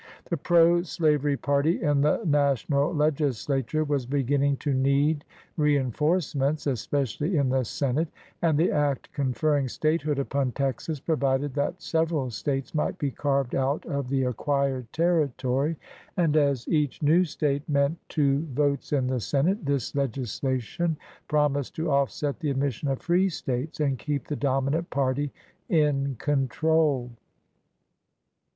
The 0.31 0.37
pro 0.37 0.81
slavery 0.81 1.37
party 1.37 1.79
in 1.79 2.01
the 2.01 2.23
national 2.25 2.91
legislature 2.91 3.83
was 3.83 4.07
beginning 4.07 4.57
to 4.57 4.73
need 4.73 5.23
rein 5.57 5.91
forcements, 5.91 6.65
especially 6.65 7.37
in 7.37 7.49
the 7.49 7.63
Senate, 7.63 8.07
and 8.41 8.57
the 8.57 8.71
act 8.71 9.13
conferring 9.13 9.67
statehood 9.67 10.17
upon 10.17 10.53
Texas 10.53 10.99
provided 10.99 11.53
that 11.53 11.83
several 11.83 12.31
States 12.31 12.73
might 12.73 12.97
be 12.97 13.11
carved 13.11 13.53
out 13.53 13.85
of 13.85 14.09
the 14.09 14.23
acquired 14.23 14.91
territory; 14.91 15.77
and 16.17 16.35
as 16.35 16.67
each 16.67 17.03
new 17.03 17.23
State 17.23 17.69
meant 17.69 17.99
two 18.09 18.39
votes 18.53 18.91
in 18.91 19.05
the 19.05 19.19
Senate 19.19 19.63
this 19.67 19.93
legislation 19.93 20.97
promised 21.27 21.75
to 21.75 21.91
offset 21.91 22.39
the 22.39 22.49
admission 22.49 22.87
of 22.87 22.99
free 23.03 23.29
States 23.29 23.79
and 23.79 23.99
keep 23.99 24.25
the 24.27 24.35
dominant 24.35 24.89
party 24.89 25.31
in 25.69 26.15
control. 26.15 27.11